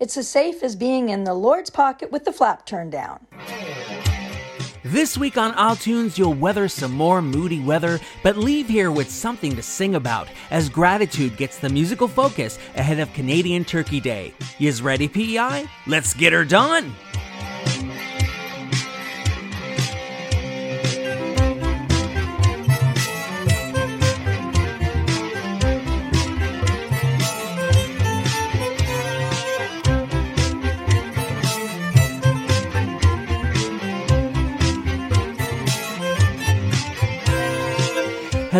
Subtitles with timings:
[0.00, 3.26] It's as safe as being in the Lord's pocket with the flap turned down.
[4.82, 9.54] This week on isletunes, you'll weather some more moody weather, but leave here with something
[9.56, 14.32] to sing about as gratitude gets the musical focus ahead of Canadian Turkey Day.
[14.58, 15.68] Yous ready, PEI?
[15.86, 16.94] Let's get her done!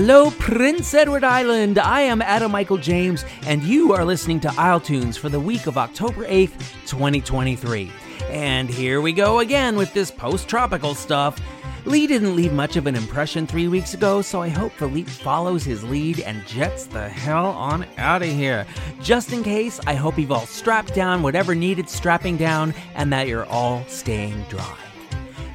[0.02, 1.78] Hello, Prince Edward Island.
[1.78, 5.76] I am Adam Michael James, and you are listening to isletunes for the week of
[5.76, 7.92] October 8th, 2023.
[8.30, 11.38] And here we go again with this post tropical stuff.
[11.84, 15.64] Lee didn't leave much of an impression three weeks ago, so I hope Philippe follows
[15.64, 18.66] his lead and jets the hell on out of here.
[19.02, 23.28] Just in case, I hope you've all strapped down whatever needed strapping down and that
[23.28, 24.89] you're all staying dry.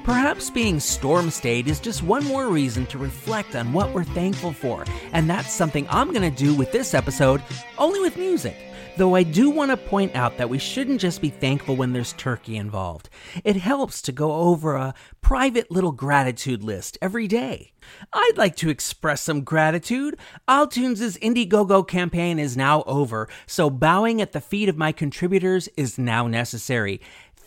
[0.05, 4.53] Perhaps being storm stayed is just one more reason to reflect on what we're thankful
[4.53, 7.41] for, and that's something I'm going to do with this episode,
[7.79, 8.55] only with music.
[8.97, 12.13] Though I do want to point out that we shouldn't just be thankful when there's
[12.13, 13.09] turkey involved.
[13.43, 17.73] It helps to go over a private little gratitude list every day.
[18.13, 20.17] I'd like to express some gratitude.
[20.47, 25.97] isletunes' Indiegogo campaign is now over, so bowing at the feet of my contributors is
[25.97, 27.01] now necessary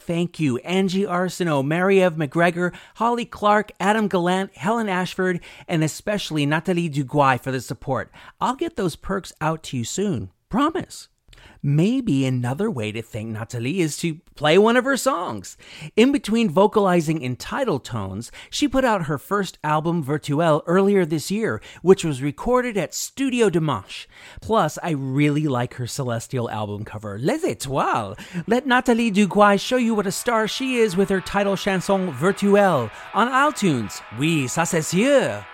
[0.08, 6.88] thank you Angie Arsenault, Mary-Eve McGregor, Holly Clark, Adam Gallant, Helen Ashford, and especially Nathalie
[6.88, 8.10] Duguay for the support.
[8.40, 10.30] I'll get those perks out to you soon.
[10.48, 11.08] Promise.
[11.62, 15.56] Maybe another way to thank Natalie is to play one of her songs.
[15.96, 21.32] In between vocalizing in title tones, she put out her first album, Virtuelle, earlier this
[21.32, 24.06] year, which was recorded at Studio Dimanche.
[24.40, 28.16] Plus, I really like her celestial album cover, Les Étoiles.
[28.46, 32.88] Let Nathalie Duguay show you what a star she is with her title chanson, Virtuelle,
[33.14, 34.00] on isletunes.
[34.16, 35.44] Oui, ça c'est sûr.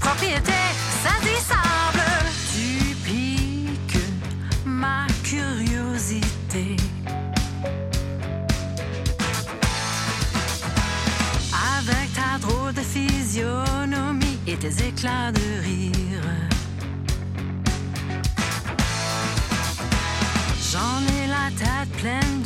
[0.00, 0.52] Propriété
[1.02, 2.00] saisissable.
[2.52, 4.04] Tu piques
[4.64, 6.76] ma curiosité.
[11.78, 16.24] Avec ta drôle de physionomie et tes éclats de rire.
[20.72, 22.39] J'en ai la tête pleine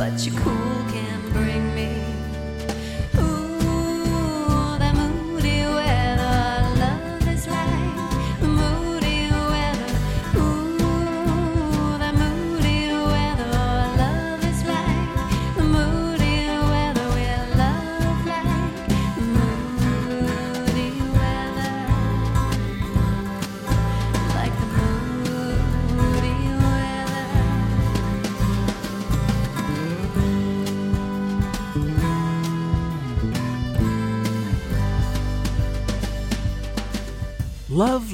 [0.00, 1.69] but your cool can bring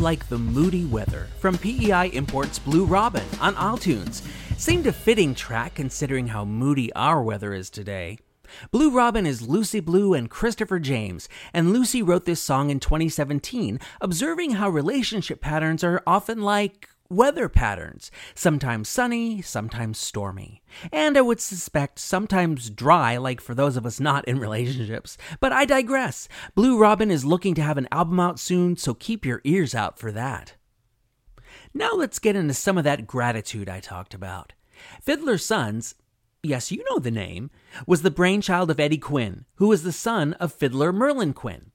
[0.07, 4.23] Like the Moody Weather from PEI Imports Blue Robin on isletunes
[4.57, 8.21] seemed a fitting track considering how moody our weather is today.
[8.71, 13.81] Blue Robin is Lucy Blue and Christopher James, and Lucy wrote this song in 2017,
[14.01, 20.63] observing how relationship patterns are often like weather patterns, sometimes sunny, sometimes stormy.
[20.93, 25.17] And I would suspect sometimes dry, like for those of us not in relationships.
[25.41, 26.29] But I digress.
[26.55, 29.99] Blue Robin is looking to have an album out soon, so keep your ears out
[29.99, 30.55] for that.
[31.73, 34.53] Now let's get into some of that gratitude I talked about.
[35.03, 35.95] Fiddler Sons,
[36.43, 37.51] yes, you know the name,
[37.87, 41.71] was the brainchild of Eddie Quinn, who was the son of fiddler Merlin Quinn.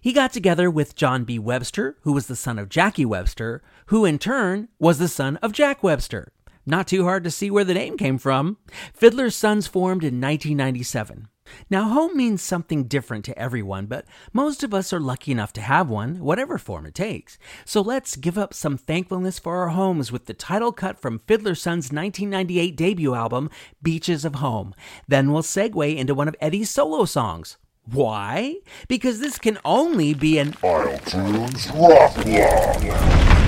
[0.00, 1.38] He got together with John B.
[1.38, 5.52] Webster, who was the son of Jackie Webster, who in turn was the son of
[5.52, 6.32] Jack Webster.
[6.66, 8.56] Not too hard to see where the name came from.
[8.94, 11.28] Fiddler's Sons formed in 1997.
[11.68, 15.60] Now, home means something different to everyone, but most of us are lucky enough to
[15.60, 17.38] have one, whatever form it takes.
[17.66, 21.54] So let's give up some thankfulness for our homes with the title cut from Fiddler
[21.54, 23.50] Son's 1998 debut album,
[23.82, 24.74] Beaches of Home.
[25.06, 27.58] Then we'll segue into one of Eddie's solo songs.
[27.84, 28.56] Why?
[28.88, 33.43] Because this can only be an isletunes Rock.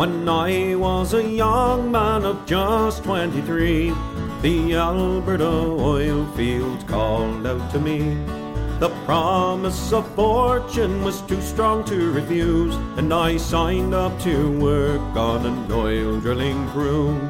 [0.00, 3.92] When I was a young man of just 23,
[4.40, 8.16] the Alberta oil fields called out to me.
[8.78, 15.14] The promise of fortune was too strong to refuse, and I signed up to work
[15.14, 17.20] on an oil drilling crew.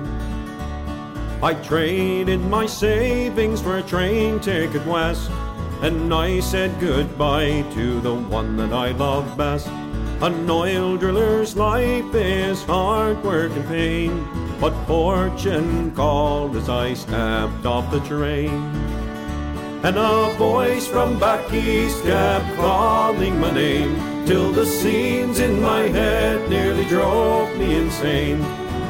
[1.42, 5.28] I traded my savings for a train ticket west,
[5.82, 9.68] and I said goodbye to the one that I love best.
[10.22, 14.28] An oil driller's life is hard work and pain,
[14.60, 18.50] but fortune called as I stepped off the train.
[19.82, 23.96] And a voice from back east kept calling my name,
[24.26, 28.40] till the scenes in my head nearly drove me insane.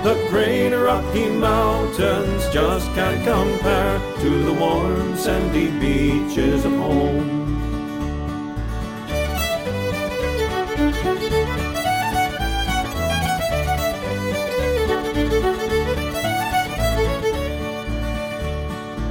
[0.03, 7.40] The great Rocky Mountains just can't compare to the warm sandy beaches of home.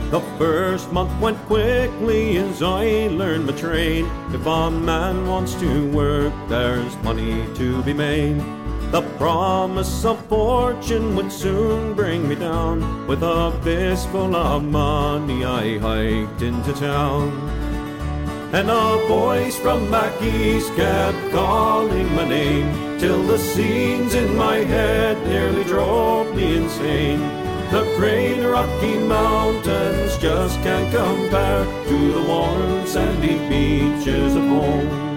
[0.10, 4.06] The first month went quickly as I learned my trade.
[4.34, 8.42] If a man wants to work, there's money to be made.
[8.90, 13.06] The promise of fortune would soon bring me down.
[13.06, 17.30] With a fistful of money, I hiked into town.
[18.52, 24.56] And a voice from back east kept calling my name Till the scenes in my
[24.56, 27.39] head nearly drove me insane
[27.72, 35.10] The great Rocky Mountains just can't compare To the warm sandy beaches of home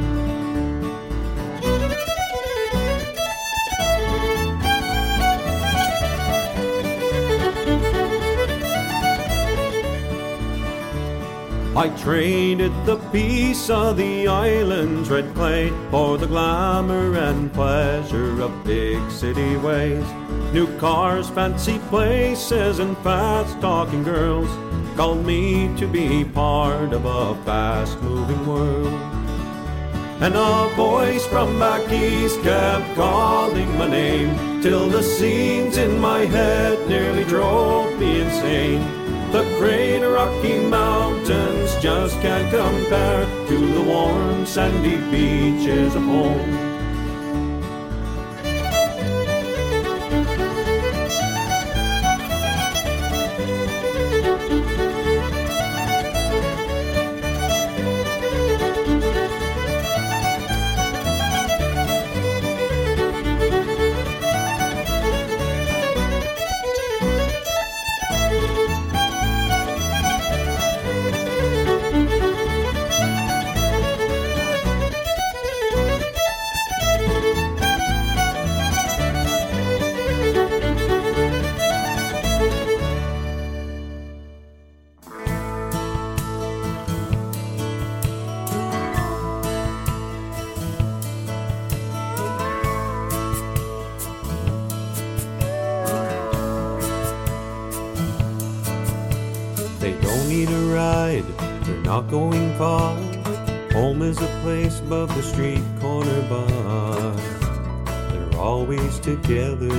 [11.75, 18.63] I traded the peace of the island's red clay for the glamour and pleasure of
[18.63, 20.05] big city ways.
[20.53, 24.51] New cars, fancy places, and fast talking girls
[24.97, 28.93] called me to be part of a fast moving world.
[30.21, 36.27] And a voice from back east kept calling my name till the scenes in my
[36.27, 38.83] head nearly drove me insane.
[39.33, 46.72] The great Rocky Mountains just can't compare to the warm sandy beaches of home.
[108.63, 109.71] Always together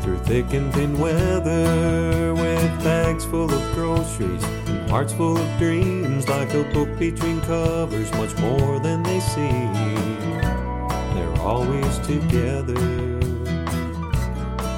[0.00, 6.26] through thick and thin weather with bags full of groceries and hearts full of dreams
[6.30, 9.52] like a book between covers, much more than they see.
[11.12, 12.74] They're always together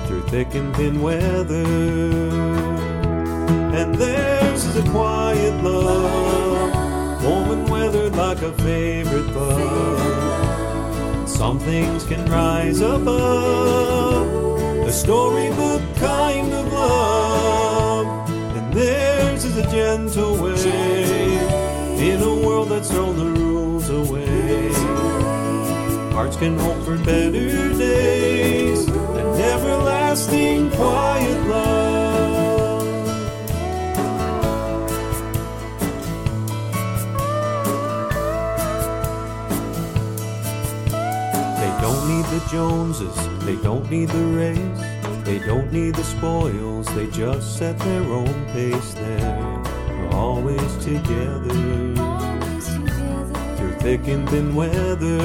[0.07, 1.65] through thick and thin weather.
[3.79, 10.00] And theirs is a quiet love, warm and weathered like a favorite bug.
[11.41, 14.27] Some things can rise above
[14.87, 18.07] a storybook kind of love.
[18.29, 21.39] And theirs is a gentle way
[21.97, 24.71] in a world that's thrown the rules away.
[26.13, 31.80] Hearts can hope for better days, an everlasting quiet love.
[42.31, 47.77] The Joneses, they don't need the race, they don't need the spoils, they just set
[47.81, 48.95] their own pace.
[48.95, 51.51] They're always together
[53.57, 55.19] through thick and thin weather.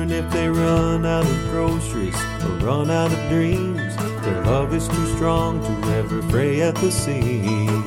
[0.00, 4.88] And if they run out of groceries or run out of dreams, their love is
[4.88, 7.82] too strong to ever fray at the seams.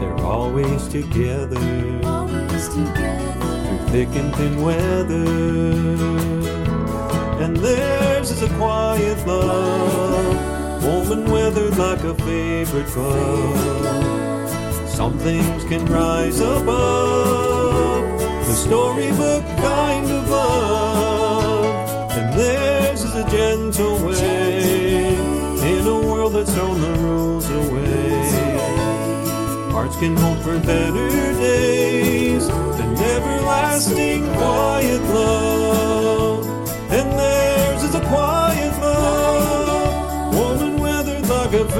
[0.00, 1.56] They're always together
[2.70, 6.39] through thick and thin weather.
[7.40, 14.48] And theirs is a quiet love, warm and weathered like a favorite club.
[14.86, 22.12] Some things can rise above the storybook kind of love.
[22.12, 28.20] And theirs is a gentle way in a world that's thrown the rules away.
[29.72, 31.08] Hearts can hope for better
[31.40, 35.79] days than everlasting quiet love.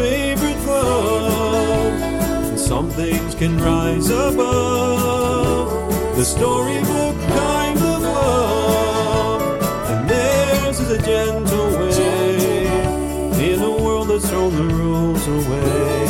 [0.00, 1.92] Favorite club.
[2.49, 5.69] And some things can rise above
[6.16, 9.42] the storybook kind of love.
[9.90, 12.66] And theirs is a gentle way
[13.50, 16.07] in a world that's thrown the rules away.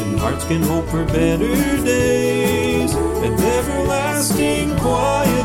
[0.00, 1.54] And hearts can hope for better
[1.92, 2.92] days
[3.24, 5.41] and everlasting quiet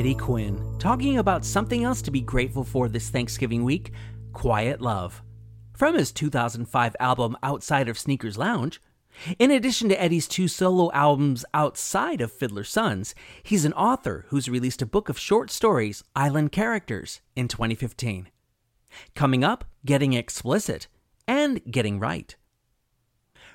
[0.00, 3.92] Eddie Quinn, talking about something else to be grateful for this Thanksgiving week
[4.32, 5.22] Quiet Love.
[5.74, 8.80] From his 2005 album Outside of Sneakers Lounge,
[9.38, 14.48] in addition to Eddie's two solo albums outside of Fiddler Sons, he's an author who's
[14.48, 18.30] released a book of short stories, Island Characters, in 2015.
[19.14, 20.88] Coming up, Getting Explicit
[21.28, 22.36] and Getting Right.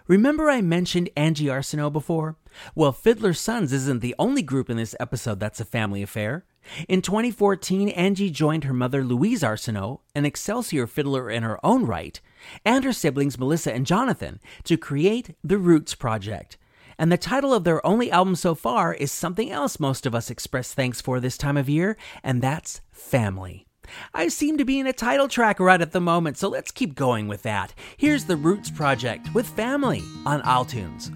[0.07, 2.37] Remember I mentioned Angie Arsenault before?
[2.73, 6.45] Well, Fiddler Sons isn't the only group in this episode that's a family affair.
[6.87, 12.19] In 2014, Angie joined her mother Louise Arsenault, an Excelsior fiddler in her own right,
[12.65, 16.57] and her siblings Melissa and Jonathan to create the Roots Project.
[16.97, 20.29] And the title of their only album so far is something else most of us
[20.29, 23.65] express thanks for this time of year, and that's family.
[24.13, 26.95] I seem to be in a title track right at the moment, so let's keep
[26.95, 27.73] going with that.
[27.97, 31.11] Here's the Roots Project with Family on isletunes.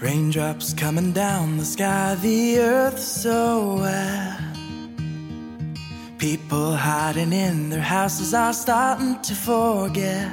[0.00, 4.40] Raindrops coming down the sky, the earth so wet.
[6.18, 10.30] People hiding in their houses are starting to forget.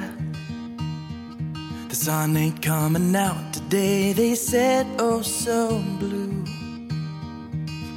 [1.88, 6.44] The sun ain't coming out today, they said, oh, so blue.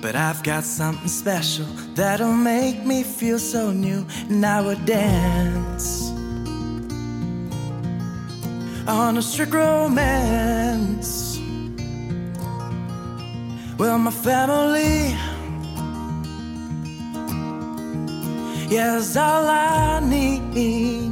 [0.01, 6.11] But I've got something special that'll make me feel so new, and I would dance
[8.87, 11.34] on a strict romance.
[13.77, 15.17] Well, my family,
[18.73, 21.11] yeah, is all I need.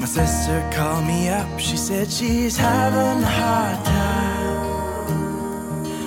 [0.00, 4.60] My sister called me up, she said she's having a hard time.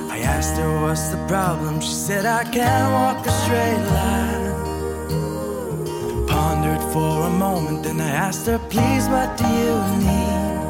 [0.10, 4.54] I asked her what's the problem, she said I can't walk a straight line.
[6.28, 10.63] Pondered for a moment, then I asked her, please, what do you need?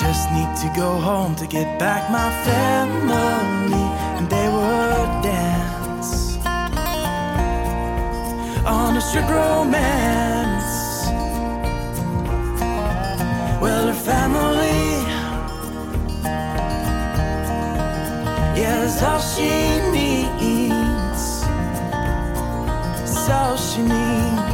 [0.00, 3.86] Just need to go home to get back my family,
[4.16, 6.38] and they would dance
[8.66, 10.70] on a strict romance.
[13.60, 15.04] Well, her family,
[18.58, 19.50] yeah, that's all she
[19.92, 21.42] needs.
[23.04, 24.49] That's all she needs.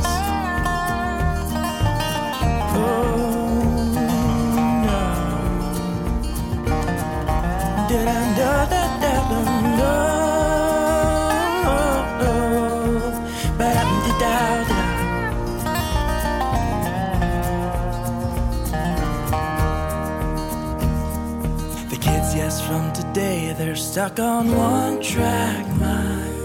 [23.97, 26.37] Stuck on one track mind.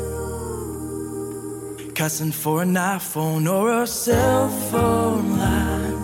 [1.94, 5.98] Cussing for an iPhone or a cell phone line.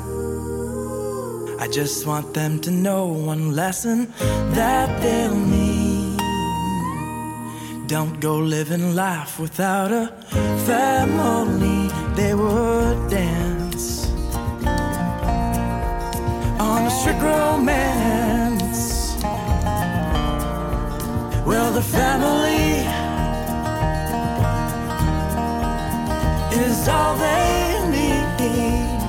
[1.58, 4.12] I just want them to know one lesson
[4.58, 6.20] that they'll need.
[7.88, 10.08] Don't go living life without a
[10.68, 11.88] family.
[12.18, 14.06] They would dance
[16.60, 18.47] on a strict romance.
[21.48, 22.84] Well, the family
[26.62, 29.00] is all they need.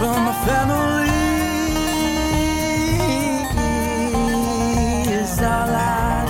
[0.00, 1.10] Well, my family
[5.12, 6.24] is all I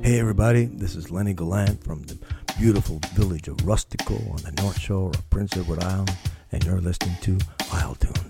[0.00, 0.04] need.
[0.04, 2.18] Hey everybody, this is Lenny Gallant from the
[2.58, 6.10] beautiful village of Rustico on the North Shore of Prince Edward Island,
[6.50, 7.38] and you're listening to
[7.86, 8.25] Isle Tunes.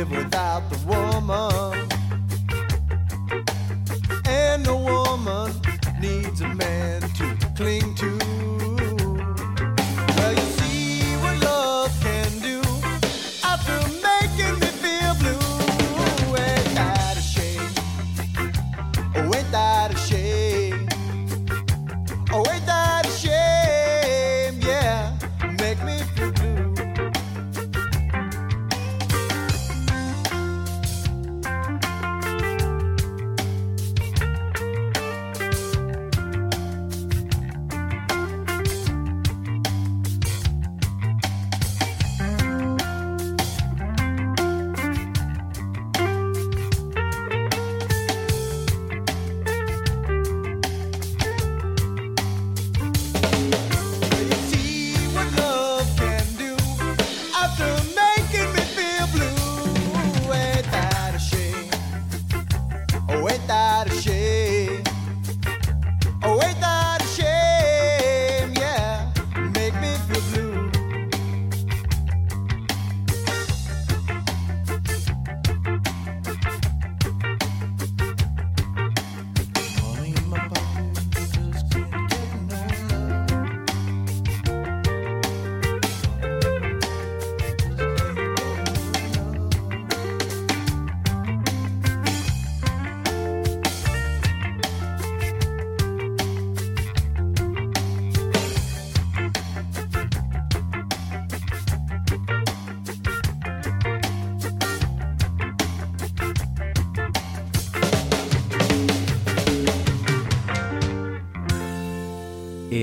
[0.00, 1.89] Live without the woman.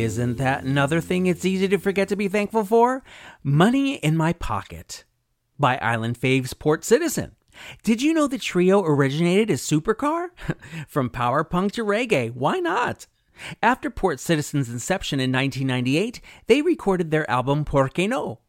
[0.01, 3.03] Isn't that another thing it's easy to forget to be thankful for?
[3.43, 5.03] Money in My Pocket
[5.59, 7.35] by Island Faves Port Citizen.
[7.83, 10.29] Did you know the trio originated as supercar?
[10.87, 13.07] From power punk to reggae, why not?
[13.63, 18.39] After Port Citizen's inception in 1998, they recorded their album Por qué no?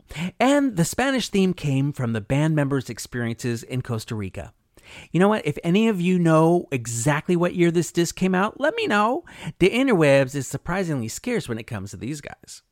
[0.41, 4.53] And the Spanish theme came from the band members' experiences in Costa Rica.
[5.13, 5.47] You know what?
[5.47, 9.25] If any of you know exactly what year this disc came out, let me know.
[9.59, 12.63] The interwebs is surprisingly scarce when it comes to these guys.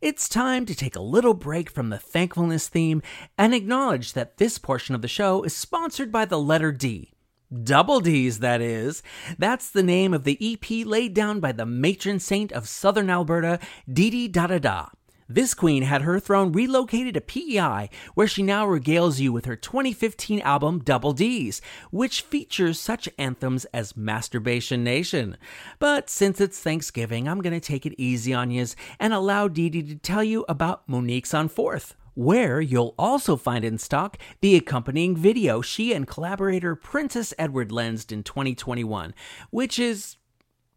[0.00, 3.02] It's time to take a little break from the thankfulness theme
[3.38, 7.12] and acknowledge that this portion of the show is sponsored by the letter D.
[7.62, 9.02] Double D's, that is.
[9.38, 13.60] That's the name of the EP laid down by the matron saint of southern Alberta,
[13.90, 14.86] Didi Da Da Da.
[15.34, 19.56] This queen had her throne relocated to PEI, where she now regales you with her
[19.56, 25.38] 2015 album Double D's, which features such anthems as Masturbation Nation.
[25.78, 29.70] But since it's Thanksgiving, I'm going to take it easy on yous and allow Dee
[29.70, 34.54] Dee to tell you about Monique's on Fourth, where you'll also find in stock the
[34.54, 39.14] accompanying video she and collaborator Princess Edward lensed in 2021,
[39.48, 40.18] which is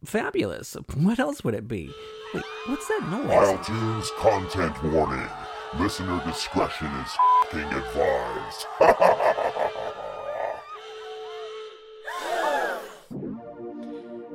[0.03, 0.75] fabulous.
[0.95, 1.91] What else would it be?
[2.33, 3.29] Wait, what's that noise?
[3.29, 5.27] isletunes content warning.
[5.79, 7.11] Listener discretion is
[7.51, 8.65] fing advised.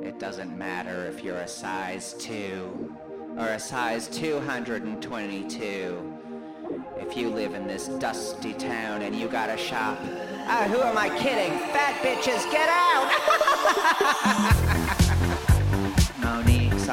[0.03, 2.95] It doesn't matter if you're a size 2
[3.37, 6.17] or a size 222.
[6.97, 9.97] If you live in this dusty town and you got a shop,
[10.47, 11.51] ah, who am I kidding?
[11.71, 13.11] Fat bitches, get out!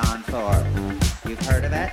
[0.07, 0.55] On four.
[1.29, 1.91] You've heard of it?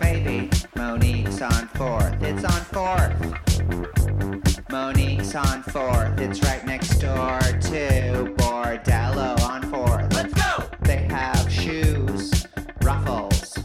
[0.00, 0.48] Maybe.
[0.74, 2.22] Monique's on fourth.
[2.22, 4.70] It's on fourth.
[4.70, 6.18] Monique's on fourth.
[6.18, 10.14] It's right next door to Bordello on fourth.
[10.14, 10.64] Let's go!
[10.80, 12.46] They have shoes,
[12.80, 13.58] ruffles,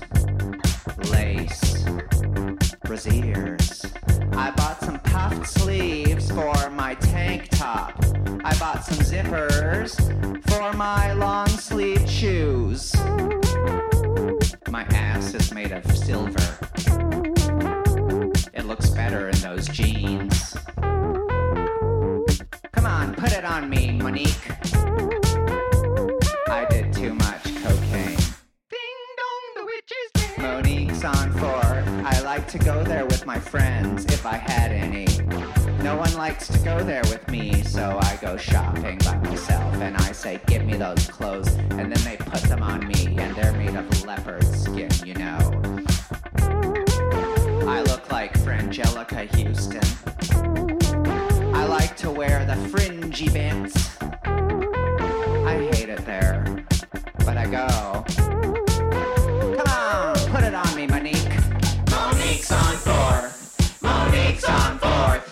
[1.10, 1.86] lace,
[3.10, 3.86] ears.
[4.34, 8.04] I bought some puffed sleeves for my tank top.
[8.44, 9.96] I bought some zippers
[10.50, 12.94] for my long sleeve shoes.
[14.78, 16.38] My ass is made of silver.
[18.54, 20.56] It looks better in those jeans.
[22.74, 24.52] Come on, put it on me, Monique.
[26.48, 28.20] I did too much cocaine.
[28.70, 30.38] Ding dong, the witch's dead.
[30.38, 31.84] Monique's on four.
[32.06, 35.08] I like to go there with my friends if I had any.
[35.88, 39.96] No one likes to go there with me, so I go shopping by myself and
[39.96, 41.48] I say, Give me those clothes.
[41.48, 45.38] And then they put them on me, and they're made of leopard skin, you know.
[47.66, 49.80] I look like Frangelica Houston.
[51.56, 53.98] I like to wear the fringy bits.
[54.04, 56.66] I hate it there,
[57.20, 57.97] but I go.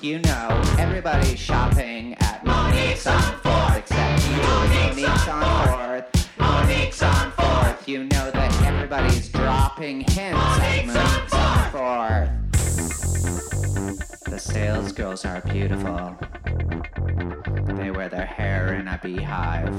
[0.02, 4.38] You know, everybody's shopping at Monique's on fourth, except you.
[4.38, 6.38] Monique's on fourth.
[6.38, 7.88] Monique's on fourth.
[7.88, 12.30] You know that everybody's dropping hints at Monique's on fourth.
[14.26, 16.16] The sales girls are beautiful.
[17.76, 19.74] They wear their hair in a beehive.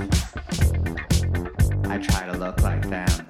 [1.84, 3.28] I try to look like them.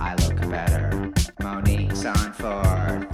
[0.00, 1.12] I look better.
[1.40, 3.06] Monique's on fourth.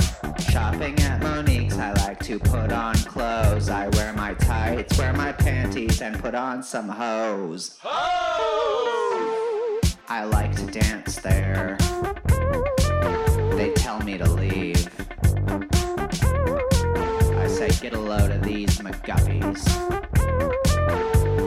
[0.50, 1.45] Shopping at Monique's,
[1.78, 3.68] I like to put on clothes.
[3.68, 7.78] I wear my tights, wear my panties, and put on some hose.
[10.08, 11.76] I like to dance there.
[13.56, 14.88] They tell me to leave.
[17.38, 19.66] I say, get a load of these McGuppies.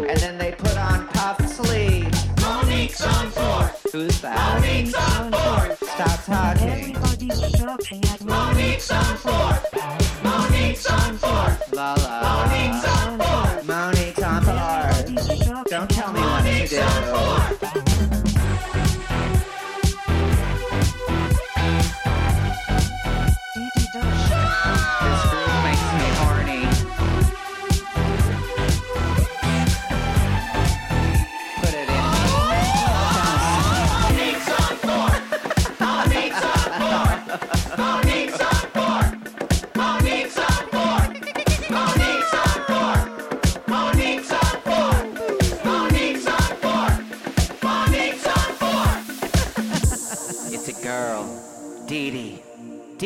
[0.09, 2.27] And then they put on puffed sleeves.
[2.41, 4.38] Monique's on fourth suicide.
[4.38, 5.75] I need some more.
[5.75, 6.69] Stop talking.
[6.69, 8.34] Everybody's talking at me.
[8.34, 9.69] I need some more.
[10.23, 17.60] Monique some for La la Monique some for Monique some Don't tell me what to
[17.60, 17.68] do.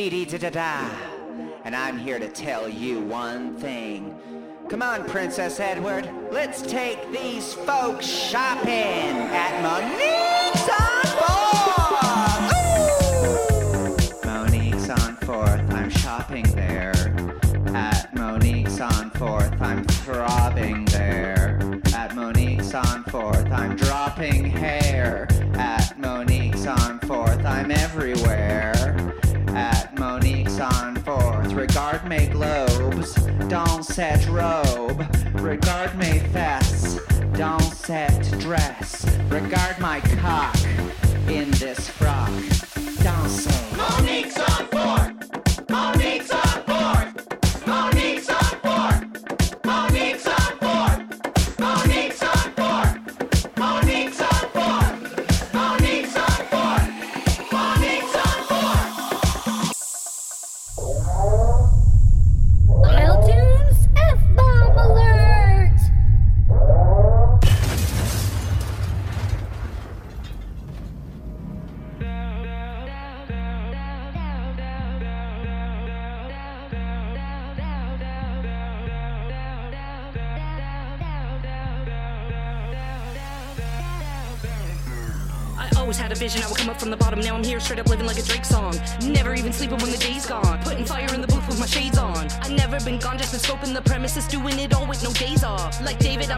[0.09, 0.89] Dee Dee da da da.
[1.63, 4.13] And I'm here to tell you one thing.
[4.67, 6.09] Come on, Princess Edward.
[6.29, 12.55] Let's take these folks shopping at Monique's on 4th.
[14.25, 15.73] Monique's on 4th.
[15.73, 17.15] I'm shopping there.
[17.73, 19.61] At Monique's on 4th.
[19.61, 21.59] I'm throbbing there.
[21.95, 23.49] At Monique's on 4th.
[23.53, 25.29] I'm dropping hair.
[25.53, 27.45] At Monique's on 4th.
[27.45, 29.22] I'm everywhere.
[29.55, 31.55] At Monique's on 4th.
[31.55, 33.13] Regard mes globes.
[33.49, 35.05] Dans cette robe.
[35.35, 36.99] Regard mes fesses.
[37.37, 39.05] Dans cette dress.
[39.29, 40.55] Regard my cock
[41.27, 42.31] in this frock.
[43.03, 43.77] Dancing.
[43.77, 44.72] Monique's on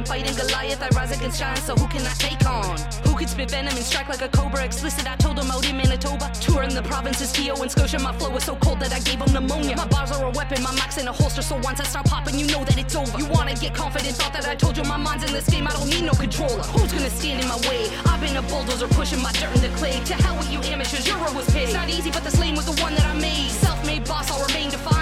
[0.05, 0.81] Fighting Goliath.
[0.81, 2.77] I rise against giants, so who can I take on?
[3.05, 4.63] Who could spit venom and strike like a cobra?
[4.63, 6.31] Explicit, I told him out in Manitoba.
[6.39, 7.99] Touring the provinces, Tio and Scotia.
[7.99, 9.75] My flow was so cold that I gave him pneumonia.
[9.75, 12.37] My bars are a weapon, my mic's in a holster, so once I start popping,
[12.37, 13.17] you know that it's over.
[13.17, 15.71] You wanna get confident, thought that I told you my mind's in this game, I
[15.71, 16.63] don't need no controller.
[16.73, 17.89] Who's gonna stand in my way?
[18.05, 19.99] I've been a bulldozer pushing my dirt in the clay.
[20.05, 21.65] To hell with you amateurs, your road was paid.
[21.65, 23.49] It's not easy, but this lane was the one that I made.
[23.49, 24.94] Self-made boss, I'll remain defiant.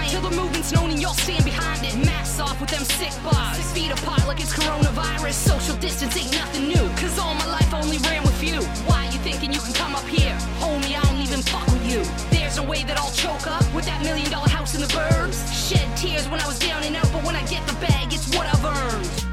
[0.73, 1.95] Known and y'all stand behind it.
[2.05, 3.57] Masks off with them sick bars.
[3.57, 5.33] Six feet apart like it's coronavirus.
[5.33, 6.85] Social distance ain't nothing new.
[6.97, 8.59] Cause all my life only ran with you.
[8.89, 10.35] Why you thinking you can come up here?
[10.57, 12.01] Homie, I don't even fuck with you.
[12.35, 15.37] There's a way that I'll choke up with that million dollar house in the burbs.
[15.53, 18.35] Shed tears when I was down and out, but when I get the bag, it's
[18.35, 19.32] what I've earned.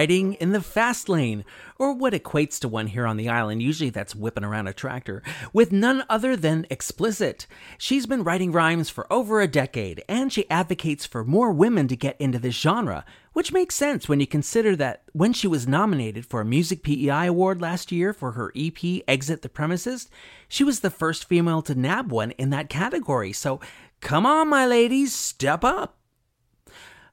[0.00, 1.44] Riding in the fast lane,
[1.76, 5.22] or what equates to one here on the island, usually that's whipping around a tractor,
[5.52, 7.46] with none other than Explicit.
[7.76, 11.96] She's been writing rhymes for over a decade, and she advocates for more women to
[11.96, 16.24] get into this genre, which makes sense when you consider that when she was nominated
[16.24, 20.08] for a Music PEI Award last year for her EP Exit the Premises,
[20.48, 23.34] she was the first female to nab one in that category.
[23.34, 23.60] So
[24.00, 25.99] come on, my ladies, step up.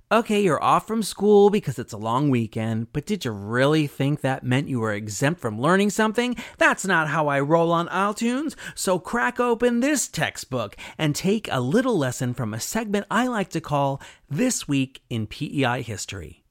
[0.10, 4.22] Okay, you're off from school because it's a long weekend, but did you really think
[4.22, 6.38] that meant you were exempt from learning something?
[6.58, 11.60] That's not how I roll on isletunes, so crack open this textbook and take a
[11.60, 16.46] little lesson from a segment I like to call This Week in PEI History.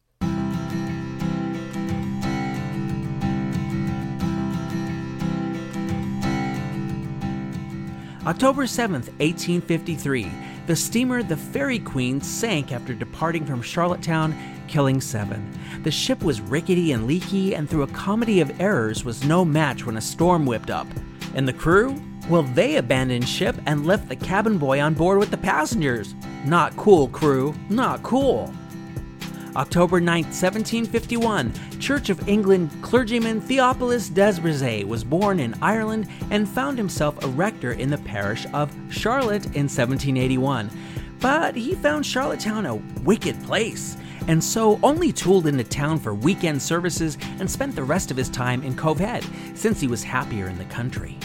[8.27, 10.31] October 7th, 1853,
[10.67, 14.35] the steamer the Fairy Queen sank after departing from Charlottetown,
[14.67, 15.57] killing seven.
[15.85, 19.87] The ship was rickety and leaky, and through a comedy of errors, was no match
[19.87, 20.89] when a storm whipped up.
[21.35, 21.95] And the crew?
[22.29, 26.15] Well, they abandoned ship and left the cabin boy on board with the passengers.
[26.45, 27.55] Not cool, crew.
[27.69, 28.53] Not cool.
[29.57, 36.77] October 9, 1751, Church of England clergyman Theophilus DesBrisay was born in Ireland and found
[36.77, 40.71] himself a rector in the parish of Charlotte in 1781.
[41.21, 43.97] But he found Charlottetown a wicked place,
[44.29, 48.29] and so only tooled into town for weekend services and spent the rest of his
[48.29, 51.19] time in Cove Head, since he was happier in the country.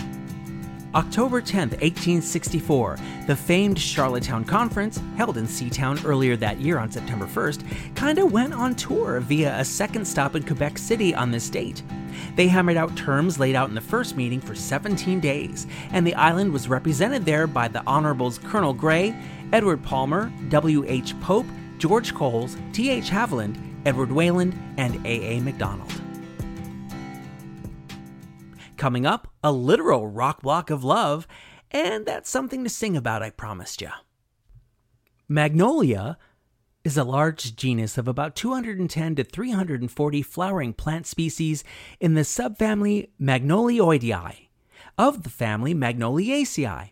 [0.94, 7.26] October 10, 1864, the famed Charlottetown Conference, held in Seatown earlier that year on September
[7.26, 7.64] 1st,
[7.96, 11.82] kinda went on tour via a second stop in Quebec City on this date.
[12.36, 16.16] They hammered out terms laid out in the first meeting for 17 days, and the
[16.16, 19.16] island was represented there by the Honorables Colonel Gray,
[19.54, 21.18] Edward Palmer, W.H.
[21.22, 23.10] Pope, George Coles, T.H.
[23.10, 25.39] Haviland, Edward Whelan, and A.A.
[25.39, 26.01] MacDonald.
[28.82, 31.27] Coming up, a literal rock block of love
[31.69, 33.91] And that's something to sing about, I promised ya.
[35.29, 36.17] Magnolia
[36.84, 41.63] is a large genus of about 210 to 340 flowering plant species
[41.99, 44.47] in the subfamily Magnolioideae
[44.97, 46.89] of the family Magnoliaceae.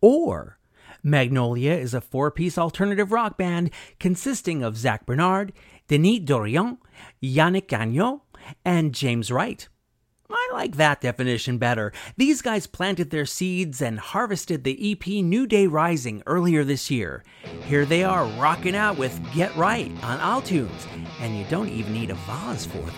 [0.00, 0.58] Or
[1.04, 3.70] Magnolia is a four piece alternative rock band
[4.00, 5.52] consisting of Zach Bernard,
[5.86, 6.78] Denis Dorion,
[7.22, 8.20] Yannick Gagnon,
[8.64, 9.68] and James Wright.
[10.32, 11.92] I like that definition better.
[12.16, 17.24] These guys planted their seeds and harvested the EP New Day Rising earlier this year.
[17.66, 20.86] Here they are rocking out with Get Right on isletunes,
[21.20, 22.94] and you don't even need a vase for them.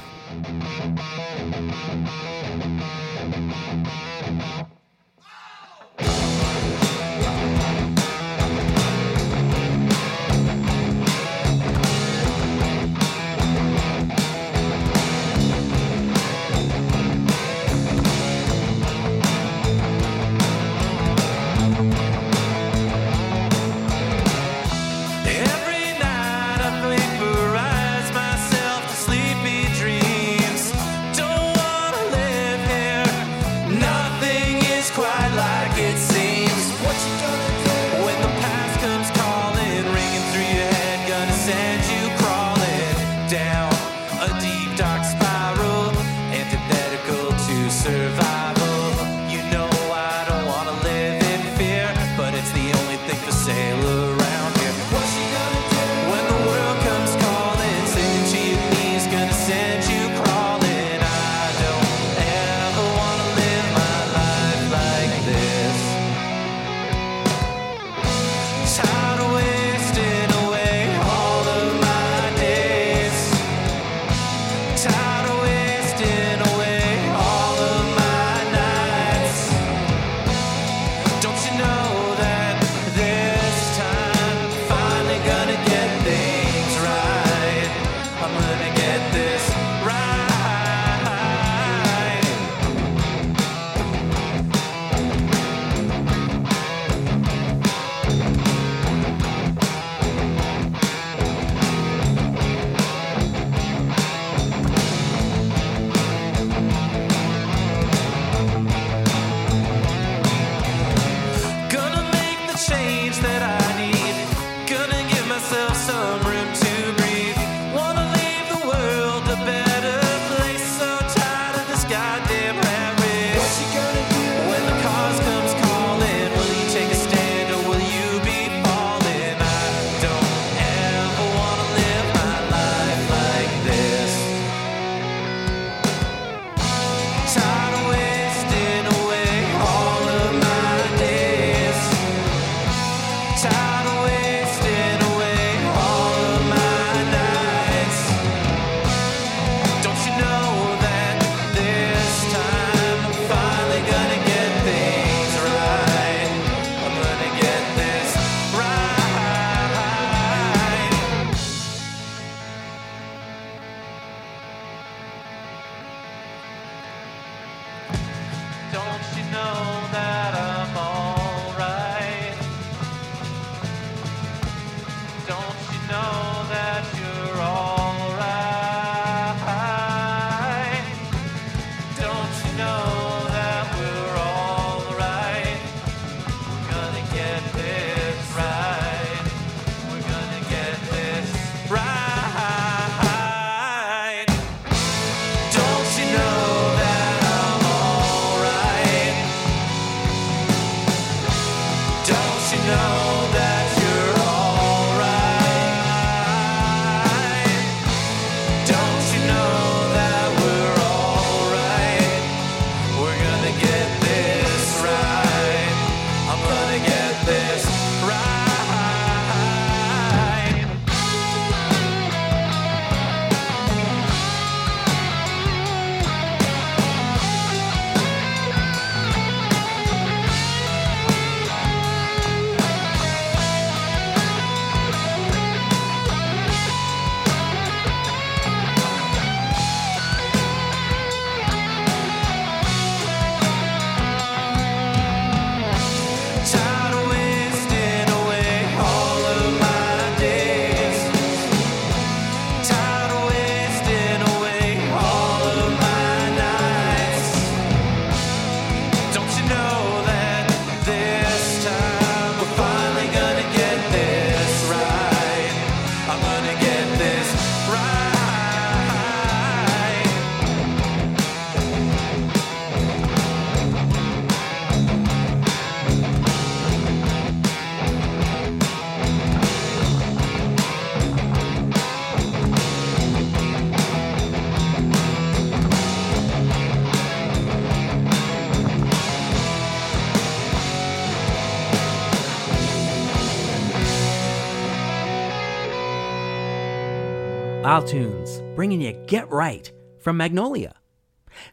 [297.81, 300.75] Tunes, bringing you Get Right from Magnolia.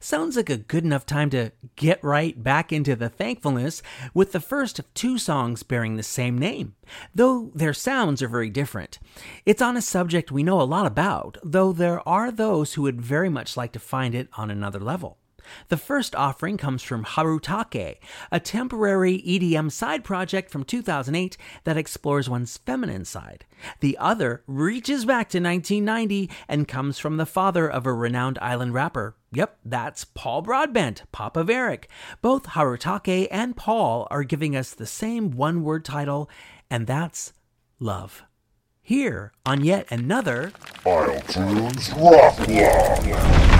[0.02, 3.82] Sounds like a good enough time to get right back into the thankfulness
[4.14, 6.76] with the first of two songs bearing the same name,
[7.16, 9.00] though their sounds are very different.
[9.46, 13.00] It's on a subject we know a lot about, though there are those who would
[13.02, 15.19] very much like to find it on another level.
[15.70, 17.98] The first offering comes from Harutake,
[18.32, 23.46] a temporary EDM side project from 2008 that explores one's feminine side.
[23.80, 28.74] The other reaches back to 1990 and comes from the father of a renowned island
[28.74, 29.16] rapper.
[29.32, 31.90] Yep, that's Paul Broadbent, of Eric.
[32.22, 36.30] Both Harutake and Paul are giving us the same one word title,
[36.70, 37.34] and that's
[37.80, 38.24] love.
[38.82, 40.52] Here on yet another
[40.84, 43.59] isletunes Rock Block.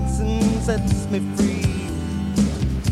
[0.00, 1.62] Knots and sets me free.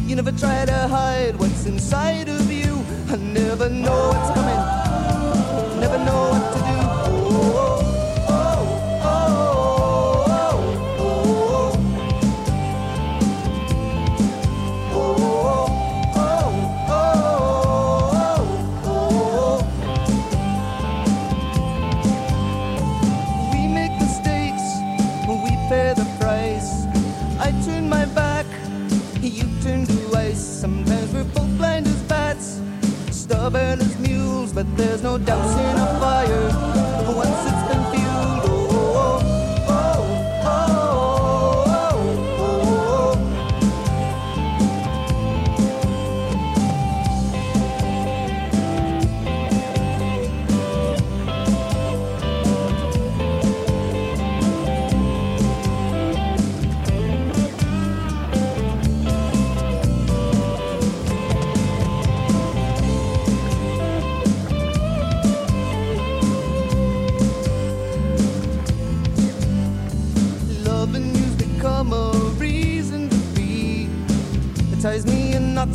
[0.07, 2.71] You never try to hide what's inside of you.
[3.09, 4.63] I never know what's coming.
[5.81, 6.62] Never know what to
[35.03, 35.82] no dosing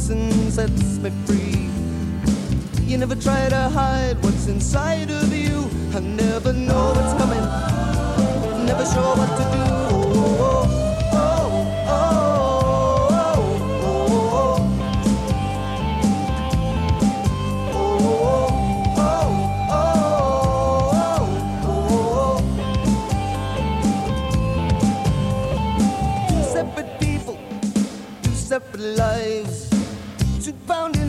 [0.10, 1.70] and sets me free.
[2.86, 5.70] You never try to hide what's inside of you.
[5.94, 8.66] I never know what's coming.
[8.66, 9.87] Never sure what to do.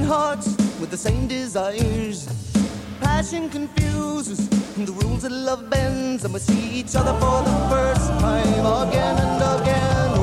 [0.02, 0.46] Hearts
[0.80, 2.28] with the same desires.
[3.00, 8.08] Passion confuses, the rules of love bends, and we see each other for the first
[8.20, 10.17] time again and again.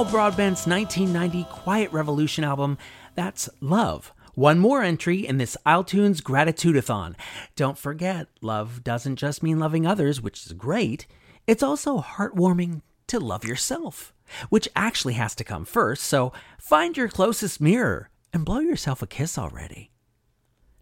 [0.00, 2.78] Paul Broadbent's 1990 Quiet Revolution album,
[3.16, 4.14] that's Love.
[4.32, 7.16] One more entry in this isletunes Gratitudeathon.
[7.54, 11.06] Don't forget, love doesn't just mean loving others, which is great.
[11.46, 14.14] It's also heartwarming to love yourself,
[14.48, 19.06] which actually has to come first, so find your closest mirror and blow yourself a
[19.06, 19.90] kiss already.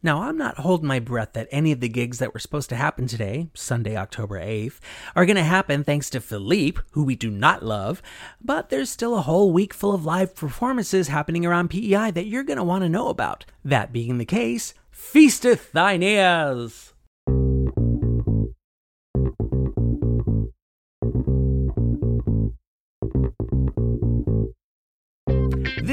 [0.00, 2.76] Now, I'm not holding my breath that any of the gigs that were supposed to
[2.76, 4.78] happen today, Sunday, October 8th,
[5.16, 8.00] are going to happen thanks to Philippe, who we do not love,
[8.40, 12.44] but there's still a whole week full of live performances happening around PEI that you're
[12.44, 13.44] going to want to know about.
[13.64, 16.87] That being the case, feasteth thine ears!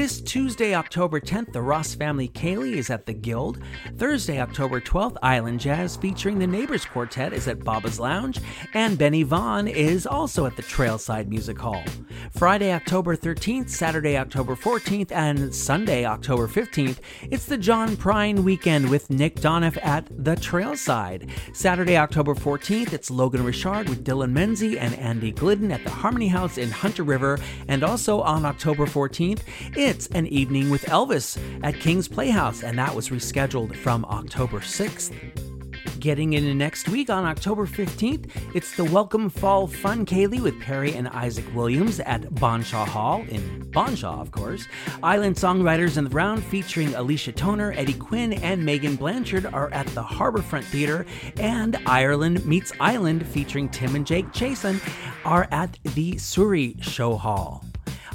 [0.06, 3.58] This Tuesday, October 10th, the Ross Family Ceilidh is at the Guild.
[3.96, 8.38] Thursday, October 12th, Island Jazz featuring the Neighbors Quartet is at Baba's Lounge.
[8.72, 11.82] And Benny Vaughn is also at the Trailside Music Hall.
[12.30, 18.88] Friday, October 13th, Saturday, October 14th, and Sunday, October 15th, it's the John Prine weekend
[18.88, 21.28] with Nick Donoff at the Trailside.
[21.52, 26.28] Saturday, October 14th, it's Logan Richard with Dylan Menzie and Andy Glidden at the Harmony
[26.28, 27.40] House in Hunter River.
[27.66, 29.40] And also on October 14th,
[29.76, 35.12] it's an evening with Elvis at King's Playhouse, and that was rescheduled from October 6th.
[35.98, 40.94] Getting into next week on October 15th, it's the Welcome Fall Fun Ceilidh with Perry
[40.94, 44.66] and Isaac Williams at Bonshaw Hall in Bonshaw, of course.
[45.02, 49.86] Island Songwriters in the Round featuring Alicia Toner, Eddie Quinn, and Megan Blanchard are at
[49.88, 51.06] the Harborfront Theater,
[51.38, 54.80] and Ireland Meets Island featuring Tim and Jake Chasen
[55.24, 57.64] are at the Souris Show Hall.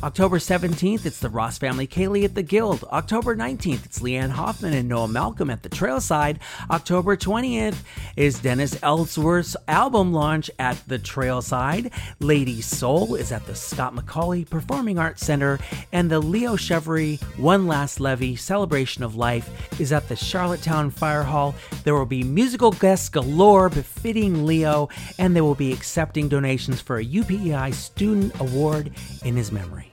[0.03, 2.83] October 17th, it's the Ross Family Ceilidh at the Guild.
[2.85, 6.39] October 19th, it's Leanne Hoffman and Noah Malcolm at the Trailside.
[6.71, 7.75] October 20th
[8.15, 11.91] is Dennis Ellsworth's album launch at the Trailside.
[12.19, 15.59] Lady Soul is at the Scott McCauley Performing Arts Center.
[15.91, 21.23] And the Leo Cheverie One Last Levy Celebration of Life is at the Charlottetown Fire
[21.23, 21.53] Hall.
[21.83, 24.89] There will be musical guests galore befitting Leo,
[25.19, 28.91] and they will be accepting donations for a UPEI Student Award
[29.23, 29.90] in his memory.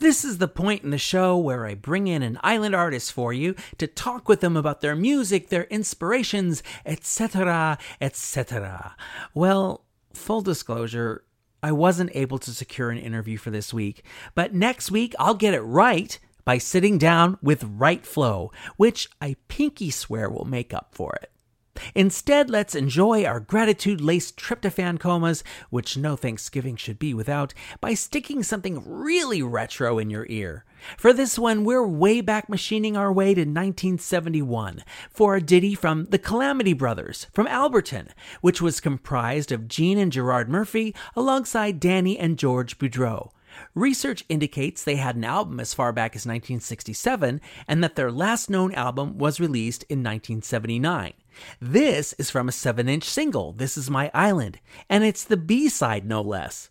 [0.00, 3.32] This is the point in the show where I bring in an island artist for
[3.32, 8.96] you to talk with them about their music, their inspirations, etc., etc.
[9.34, 11.22] Well, full disclosure,
[11.62, 14.02] I wasn't able to secure an interview for this week,
[14.34, 19.36] but next week I'll get it right by sitting down with Right Flow, which I
[19.48, 21.30] pinky swear will make up for it.
[21.94, 27.94] Instead, let's enjoy our gratitude laced tryptophan comas, which no Thanksgiving should be without, by
[27.94, 30.64] sticking something really retro in your ear.
[30.96, 36.06] For this one, we're way back machining our way to 1971 for a ditty from
[36.06, 38.08] the Calamity Brothers from Alberton,
[38.40, 43.30] which was comprised of Gene and Gerard Murphy alongside Danny and George Boudreau.
[43.74, 48.48] Research indicates they had an album as far back as 1967 and that their last
[48.48, 51.12] known album was released in 1979.
[51.60, 55.68] This is from a 7 inch single, This Is My Island, and it's the B
[55.68, 56.70] side no less.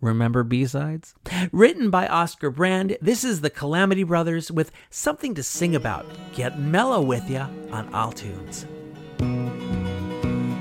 [0.00, 1.14] Remember B sides?
[1.52, 6.06] Written by Oscar Brand, this is the Calamity Brothers with something to sing about.
[6.32, 8.64] Get mellow with ya on isletunes.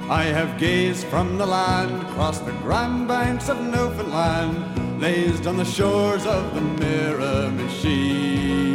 [0.10, 5.64] I have gazed from the land across the grand banks of Newfoundland, lazed on the
[5.64, 8.69] shores of the Miramichi.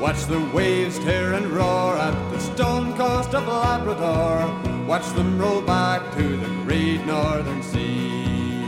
[0.00, 4.46] Watch the waves tear and roar at the stone coast of Labrador.
[4.86, 8.62] Watch them roll back to the great northern sea.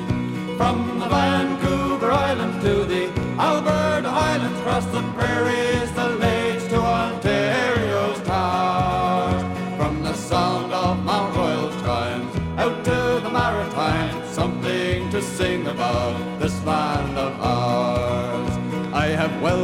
[0.56, 3.06] From the Vancouver Island to the
[3.38, 6.19] Alberta Highlands, across the prairies, the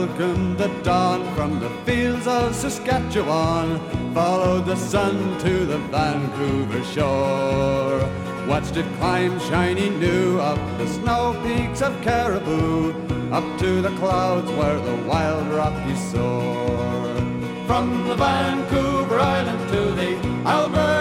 [0.07, 3.81] welcomed the dawn from the fields of Saskatchewan,
[4.15, 8.09] followed the sun to the Vancouver shore.
[8.47, 12.93] Watched it climb shiny new up the snow peaks of Caribou,
[13.33, 17.15] up to the clouds where the wild Rockies soar.
[17.67, 20.96] From the Vancouver Island to the Alberta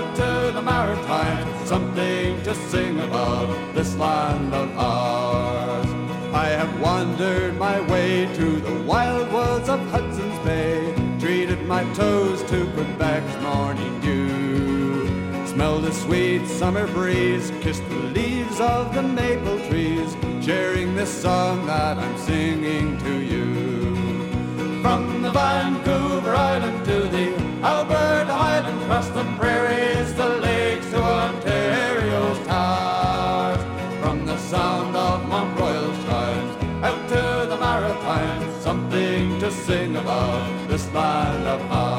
[0.00, 5.86] out to the Maritimes, something to sing about this land of ours.
[6.32, 12.42] I have wandered my way to the wild woods of Hudson's Bay, treated my toes
[12.44, 15.46] to Quebec's morning dew.
[15.46, 21.66] Smell the sweet summer breeze, kiss the leaves of the maple trees, sharing this song
[21.66, 23.69] that I'm singing to you.
[25.30, 27.28] The Vancouver Island to the
[27.62, 33.62] Alberta Highlands, across the prairies, the lakes to Ontario's towers.
[34.00, 40.68] From the sound of Mount Royal's chimes out to the Maritimes, something to sing about
[40.68, 41.89] this land of ours.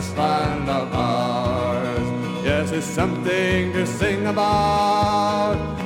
[0.00, 2.08] This land of ours.
[2.42, 5.79] Yes, it's something to sing about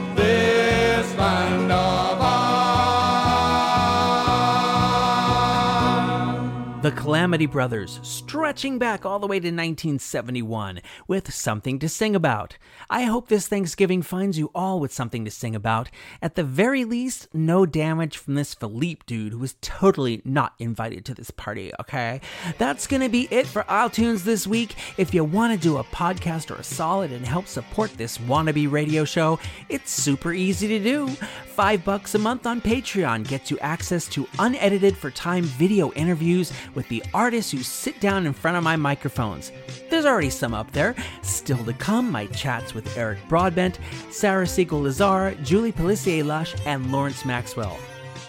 [6.85, 12.59] The Calamity Brothers, stretching back all the way to 1971 with something to sing about.
[12.91, 15.89] I hope this Thanksgiving finds you all with something to sing about.
[16.20, 21.07] At the very least, no damage from this Philippe dude who was totally not invited
[21.07, 22.20] to this party, okay?
[22.59, 24.74] That's gonna be it for isletunes this week.
[24.99, 29.07] If you wanna do a podcast or a solid and help support this wannabe radio
[29.07, 29.39] show,
[29.70, 31.09] it's super easy to do.
[31.55, 36.53] Five bucks a month on Patreon gets you access to unedited for time video interviews
[36.75, 39.53] with the artists who sit down in front of my microphones.
[39.91, 40.95] There's already some up there.
[41.22, 43.79] Still to come, my chats with Eric Broadbent,
[44.11, 47.79] Sarah Siegel Lazar, Julie Pellissier Lush, and Lawrence Maxwell.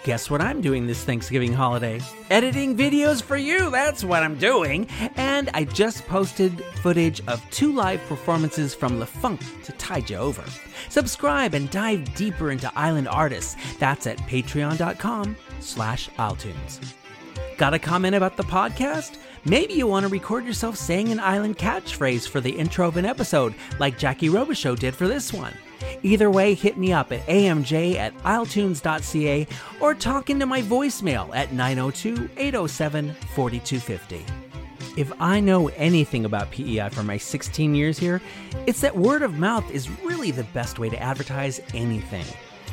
[0.06, 2.00] Guess what I'm doing this Thanksgiving holiday?
[2.30, 4.86] Editing videos for you, that's what I'm doing.
[5.16, 10.18] And I just posted footage of two live performances from Le Funk to tide you
[10.18, 10.44] over.
[10.90, 13.56] Subscribe and dive deeper into island artists.
[13.80, 16.94] That's at patreon.com slash isletunes.
[17.56, 19.16] Got a comment about the podcast?
[19.46, 23.06] Maybe you want to record yourself saying an island catchphrase for the intro of an
[23.06, 25.54] episode, like Jackie Robichaux did for this one.
[26.02, 29.46] Either way, hit me up at amj at isletunes.ca
[29.80, 34.24] or talk into my voicemail at 902 807 4250.
[34.96, 38.20] If I know anything about PEI from my 16 years here,
[38.66, 42.24] it's that word of mouth is really the best way to advertise anything.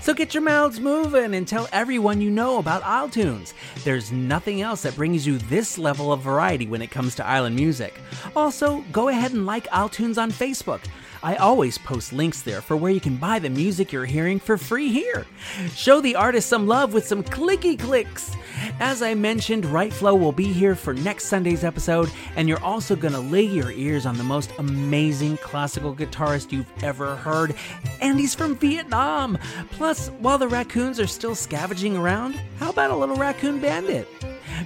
[0.04, 3.54] So get your mouths moving and tell everyone you know about isletunes.
[3.86, 7.56] There's nothing else that brings you this level of variety when it comes to island
[7.56, 8.02] music.
[8.36, 10.82] Also, go ahead and like isletunes on Facebook.
[11.24, 14.58] I always post links there for where you can buy the music you're hearing for
[14.58, 15.26] free here.
[15.74, 18.36] Show the artist some love with some clicky clicks.
[18.80, 22.96] As I mentioned, Right Flow will be here for next Sunday's episode, and you're also
[22.96, 27.56] going to lay your ears on the most amazing classical guitarist you've ever heard,
[28.02, 29.38] and he's from Vietnam.
[29.72, 34.08] Plus, while the raccoons are still scavenging around, how about a little raccoon bandit?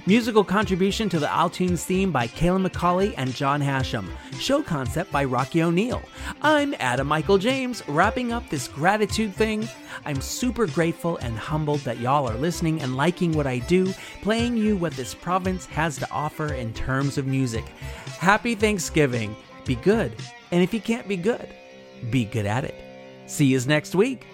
[0.06, 4.10] Musical contribution to the isletunes theme by Kayla McCauley and John Hashem.
[4.38, 6.02] Show concept by Rocky O'Neill.
[6.42, 9.68] I'm Adam Michael James, wrapping up this gratitude thing.
[10.04, 14.56] I'm super grateful and humbled that y'all are listening and liking what I do, playing
[14.56, 17.64] you what this province has to offer in terms of music.
[18.18, 19.36] Happy Thanksgiving.
[19.64, 20.12] Be good.
[20.50, 21.48] And if you can't be good,
[22.10, 22.74] be good at it.
[23.26, 24.26] See yous next week.